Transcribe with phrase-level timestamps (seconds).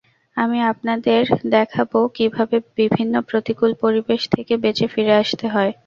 [0.37, 1.21] আমি আপনাদের
[1.51, 5.71] দেখাব কীভাবে বিভিন্ন প্রতিকূল পরিবেশ থেকে বেঁচে ফিরে আসতে হয়।